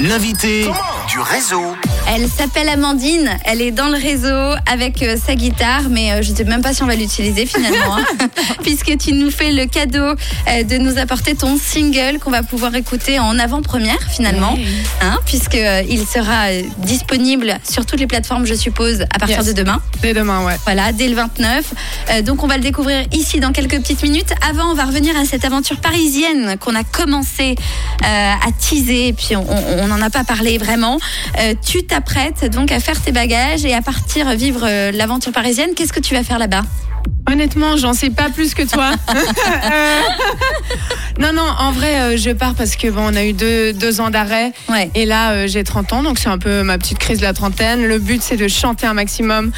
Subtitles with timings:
[0.00, 0.68] L'invité
[1.08, 1.76] du réseau.
[2.06, 6.30] Elle s'appelle Amandine, elle est dans le réseau avec euh, sa guitare, mais euh, je
[6.30, 8.04] ne sais même pas si on va l'utiliser finalement, hein,
[8.62, 10.04] puisque tu nous fais le cadeau
[10.48, 14.56] euh, de nous apporter ton single qu'on va pouvoir écouter en avant-première finalement,
[15.00, 16.48] hein, puisque euh, il sera
[16.78, 19.46] disponible sur toutes les plateformes, je suppose, à partir Yes.
[19.46, 19.80] de demain.
[20.02, 20.56] Dès demain, ouais.
[20.64, 21.64] Voilà, dès le 29.
[22.10, 24.32] Euh, donc on va le découvrir ici dans quelques petites minutes.
[24.48, 27.56] Avant, on va revenir à cette aventure parisienne qu'on a commencé
[28.02, 30.98] à teaser, et puis on n'en a pas parlé vraiment.
[31.66, 35.70] Tu t'apprêtes donc à faire tes bagages et à partir vivre euh, l'aventure parisienne.
[35.74, 36.62] Qu'est-ce que tu vas faire là-bas?
[37.30, 38.92] Honnêtement, j'en sais pas plus que toi.
[39.64, 40.00] Euh,
[41.20, 44.00] non, non, en vrai, euh, je pars parce que bon, on a eu deux, deux
[44.00, 44.52] ans d'arrêt.
[44.68, 44.90] Ouais.
[44.96, 47.32] Et là, euh, j'ai 30 ans, donc c'est un peu ma petite crise de la
[47.32, 47.86] trentaine.
[47.86, 49.52] Le but, c'est de chanter un maximum,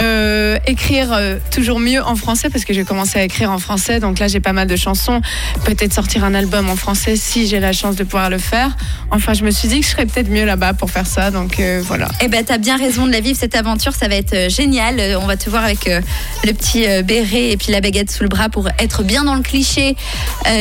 [0.00, 1.18] euh, écrire
[1.50, 3.98] toujours mieux en français, parce que j'ai commencé à écrire en français.
[3.98, 5.20] Donc là, j'ai pas mal de chansons.
[5.64, 8.76] Peut-être sortir un album en français si j'ai la chance de pouvoir le faire.
[9.10, 11.32] Enfin, je me suis dit que je serais peut-être mieux là-bas pour faire ça.
[11.32, 12.08] Donc voilà.
[12.20, 15.00] Eh ben, t'as bien raison de la vivre cette aventure, ça va être génial.
[15.20, 18.48] On va te voir avec le petit béret et puis la baguette sous le bras
[18.48, 19.96] pour être bien dans le cliché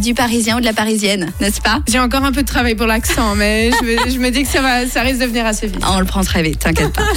[0.00, 1.80] du Parisien ou de la Parisienne, n'est-ce pas?
[1.86, 4.48] J'ai encore un peu de travail pour l'accent, mais je me, je me dis que
[4.48, 5.82] ça, va, ça risque de venir assez vite.
[5.86, 7.02] On le prend très vite, t'inquiète pas.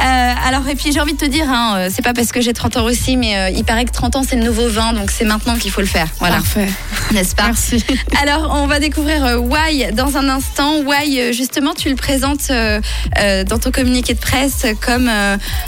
[0.00, 2.40] Euh, alors, et puis j'ai envie de te dire, hein, euh, c'est pas parce que
[2.40, 4.94] j'ai 30 ans aussi, mais euh, il paraît que 30 ans c'est le nouveau 20,
[4.94, 6.06] donc c'est maintenant qu'il faut le faire.
[6.20, 6.68] Voilà, Parfait.
[7.12, 7.44] n'est-ce pas?
[7.46, 7.84] Merci.
[8.22, 10.76] Alors, on va découvrir Why dans un instant.
[10.84, 12.80] Why, justement, tu le présentes euh,
[13.44, 15.10] dans ton communiqué de presse comme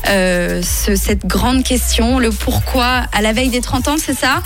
[0.06, 4.42] ce- cette grande question, le pourquoi à la veille des 30 ans, c'est ça?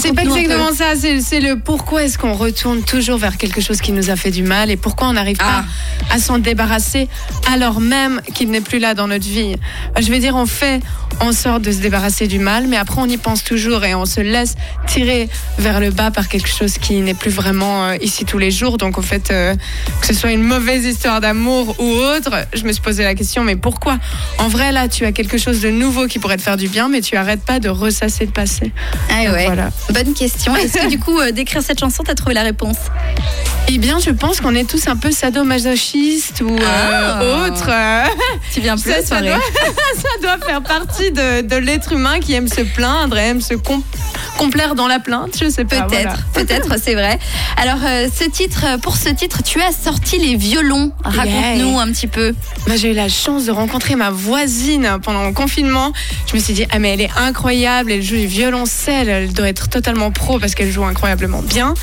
[0.00, 3.92] C'est pas exactement ça, c'est le pourquoi est-ce qu'on retourne toujours vers quelque chose qui
[3.92, 5.64] nous a fait du mal et pourquoi on n'arrive Ah.
[6.08, 7.08] pas à s'en débarrasser
[7.52, 9.56] alors même qu'il n'est plus là dans notre vie.
[9.98, 10.80] Je veux dire, on fait
[11.20, 14.04] en sorte de se débarrasser du mal, mais après on y pense toujours et on
[14.04, 14.54] se laisse
[14.86, 18.50] tirer vers le bas par quelque chose qui n'est plus vraiment euh, ici tous les
[18.50, 18.78] jours.
[18.78, 19.54] Donc en fait, euh,
[20.00, 23.44] que ce soit une mauvaise histoire d'amour ou autre, je me suis posé la question,
[23.44, 23.98] mais pourquoi?
[24.38, 26.88] En vrai, là, tu as quelque chose de nouveau qui pourrait te faire du bien,
[26.88, 28.72] mais tu arrêtes pas de ressasser le passé.
[29.10, 29.46] Ah ouais.
[29.46, 29.70] Voilà.
[29.90, 30.56] Bonne question.
[30.56, 32.76] Est-ce que du coup, euh, d'écrire cette chanson, t'as trouvé la réponse?
[33.68, 37.46] Eh bien, je pense qu'on est tous un peu sadomasochistes ou euh, Ah.
[37.46, 37.68] autres.
[37.70, 38.04] euh,
[38.52, 39.38] Tu viens plus ça, doit,
[39.96, 43.54] ça doit faire partie de, de l'être humain qui aime se plaindre et aime se
[44.36, 45.36] complaire dans la plainte.
[45.40, 45.82] Je sais pas.
[45.82, 46.16] Peut-être, voilà.
[46.34, 47.18] peut-être, c'est vrai.
[47.56, 50.92] Alors, euh, ce titre, euh, pour ce titre, tu as sorti les violons.
[51.04, 51.80] Raconte-nous Yeah.
[51.80, 52.34] un petit peu.
[52.76, 55.92] J'ai eu la chance de rencontrer ma voisine pendant le confinement.
[56.26, 57.92] Je me suis dit, ah, mais elle est incroyable.
[57.92, 59.08] Elle joue du violoncelle.
[59.08, 61.74] Elle doit être totalement pro parce qu'elle joue incroyablement bien.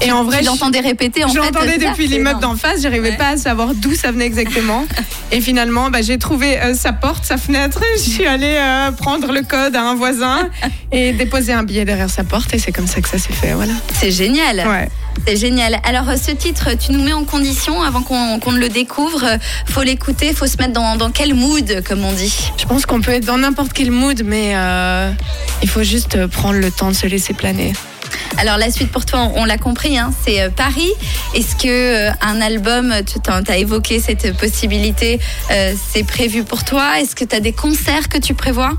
[0.00, 3.10] Et en vrai, tu je- l'entendais répéter en Je l'entendais depuis l'immeuble d'en face, j'arrivais
[3.10, 3.16] Ouais.
[3.16, 4.86] pas à savoir d'où ça venait exactement.
[5.32, 7.80] et finalement, bah, j'ai trouvé euh, sa porte, sa fenêtre.
[7.96, 10.48] Je suis allée euh, prendre le code à un voisin
[10.92, 12.52] et déposer un billet derrière sa porte.
[12.54, 13.52] Et c'est comme ça que ça s'est fait.
[13.52, 13.74] Voilà.
[14.00, 14.56] C'est génial.
[14.66, 14.88] Ouais.
[15.26, 15.78] C'est génial.
[15.84, 19.22] Alors, euh, ce titre, tu nous mets en condition avant qu'on qu'on ne le découvre.
[19.24, 22.34] Euh, Faut l'écouter, faut se mettre dans, dans quel mood, comme on dit?
[22.58, 25.10] Je pense qu'on peut être dans n'importe quel mood, mais euh,
[25.62, 27.72] il faut juste prendre le temps de se laisser planer.
[28.38, 30.90] Alors, la suite pour toi, on, l'a compris, hein, c'est Paris.
[31.34, 37.00] Est-ce que euh, un album, tu as évoqué cette possibilité, euh, c'est prévu pour toi?
[37.00, 38.72] Est-ce que tu as des concerts que tu prévois?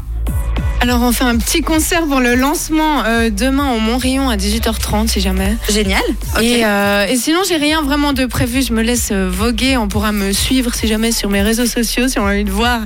[0.85, 5.07] Alors, on fait un petit concert pour le lancement euh, demain au Montrion à 18h30,
[5.07, 5.57] si jamais.
[5.67, 6.03] Génial.
[6.39, 8.61] Et, euh, et sinon, j'ai rien vraiment de prévu.
[8.61, 9.77] Je me laisse euh, voguer.
[9.77, 12.51] On pourra me suivre si jamais sur mes réseaux sociaux, si on a envie de
[12.51, 12.81] voir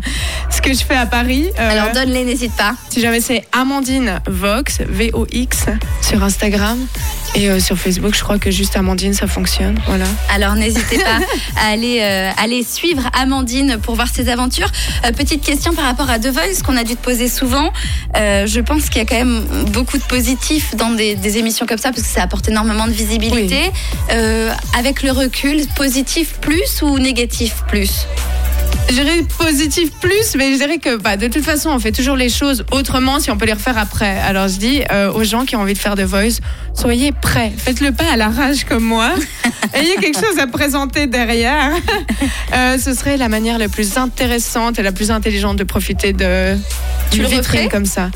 [0.49, 1.49] ce que je fais à Paris.
[1.59, 2.73] Euh, Alors, donne-les, n'hésite pas.
[2.89, 5.65] si jamais c'est Amandine Vox, V-O-X,
[6.01, 6.77] sur Instagram.
[7.35, 9.79] Et euh, sur Facebook, je crois que juste Amandine, ça fonctionne.
[9.87, 10.05] Voilà.
[10.33, 11.19] Alors n'hésitez pas
[11.61, 14.69] à aller, euh, aller suivre Amandine pour voir ses aventures.
[15.05, 17.71] Euh, petite question par rapport à The Voice qu'on a dû te poser souvent.
[18.15, 21.77] Je pense qu'il y a quand même beaucoup de positifs dans des, des émissions comme
[21.77, 23.71] ça parce que ça apporte énormément de visibilité.
[24.77, 28.05] Avec le recul, positif plus ou négatif plus?
[28.89, 32.15] Je dirais positif plus, mais je dirais que bah, de toute façon, on fait toujours
[32.15, 34.17] les choses autrement si on peut les refaire après.
[34.19, 36.39] Alors je dis euh, aux gens qui ont envie de faire The Voice,
[36.73, 37.51] soyez prêts.
[37.55, 39.11] Faites-le pas à la rage comme moi.
[39.73, 41.71] Ayez quelque chose à présenter derrière.
[42.51, 46.57] Euh, ce serait la manière la plus intéressante et la plus intelligente de profiter de
[47.11, 48.09] Tu le comme ça.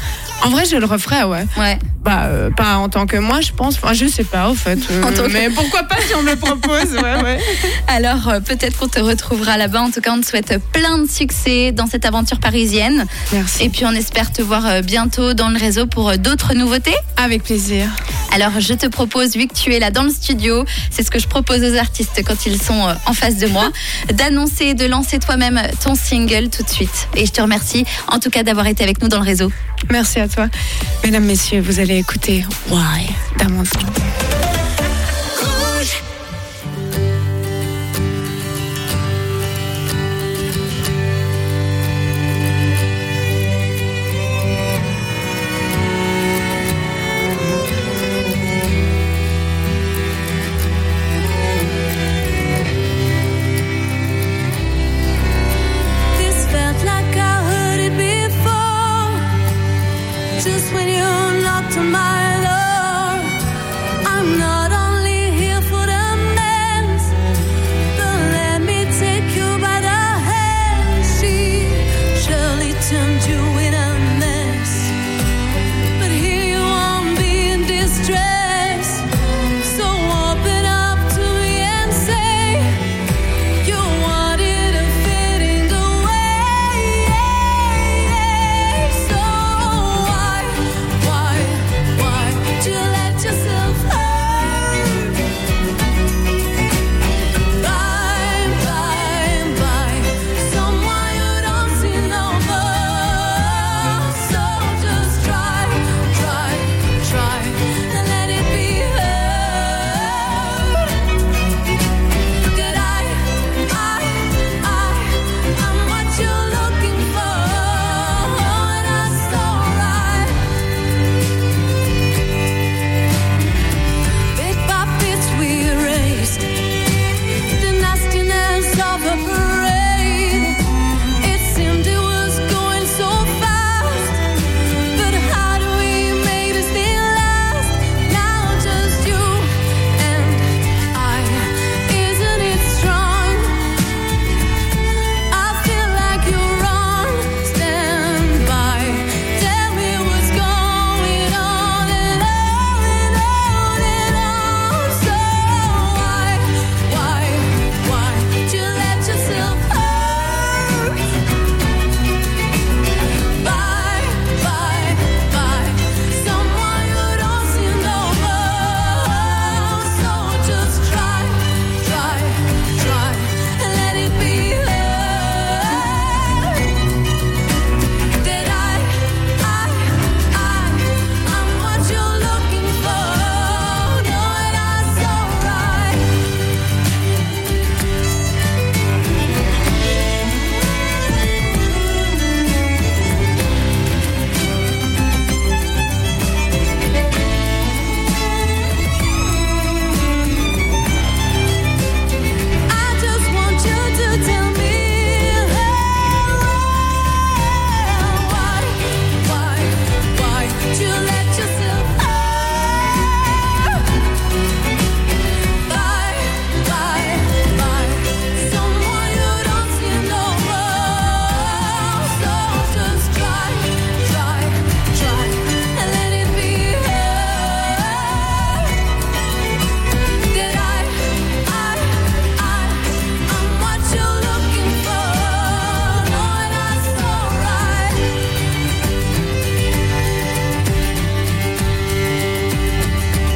[0.43, 1.45] En vrai, je le referais, ouais.
[1.57, 1.79] Ouais.
[2.03, 3.75] Bah, euh, pas en tant que moi, je pense.
[3.81, 4.77] Enfin, je sais pas, au fait.
[4.91, 7.39] Euh, En tant que- Mais pourquoi pas si on me le propose Ouais, ouais.
[7.87, 9.81] Alors euh, peut-être qu'on te retrouvera là-bas.
[9.81, 13.05] En tout cas, on te souhaite plein de succès dans cette aventure parisienne.
[13.31, 13.63] Merci.
[13.63, 16.95] Et puis on espère te voir bientôt dans le réseau pour d'autres nouveautés.
[17.15, 17.87] Avec plaisir.
[18.33, 21.19] Alors je te propose, vu que tu es là dans le studio, c'est ce que
[21.19, 23.71] je propose aux artistes quand ils sont euh, en face de moi,
[24.13, 27.07] d'annoncer, de lancer toi-même ton single tout de suite.
[27.15, 29.51] Et je te remercie en tout cas d'avoir été avec nous dans le réseau.
[29.91, 30.47] Merci à toi.
[31.03, 33.07] Mesdames, Messieurs, vous allez écouter Why
[33.37, 34.32] d'Amandine.